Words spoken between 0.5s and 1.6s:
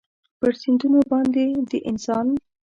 سیندونو باندې